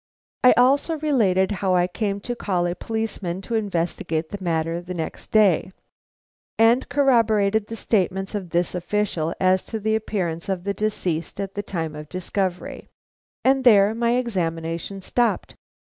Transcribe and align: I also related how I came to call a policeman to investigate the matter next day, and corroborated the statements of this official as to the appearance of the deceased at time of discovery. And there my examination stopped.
I 0.43 0.53
also 0.57 0.97
related 0.97 1.51
how 1.51 1.75
I 1.75 1.85
came 1.85 2.19
to 2.21 2.35
call 2.35 2.65
a 2.65 2.73
policeman 2.73 3.39
to 3.43 3.53
investigate 3.53 4.29
the 4.29 4.43
matter 4.43 4.83
next 4.87 5.31
day, 5.31 5.73
and 6.57 6.89
corroborated 6.89 7.67
the 7.67 7.75
statements 7.75 8.33
of 8.33 8.49
this 8.49 8.73
official 8.73 9.35
as 9.39 9.61
to 9.65 9.79
the 9.79 9.95
appearance 9.95 10.49
of 10.49 10.63
the 10.63 10.73
deceased 10.73 11.39
at 11.39 11.53
time 11.67 11.95
of 11.95 12.09
discovery. 12.09 12.89
And 13.45 13.63
there 13.63 13.93
my 13.93 14.13
examination 14.15 15.01
stopped. 15.01 15.53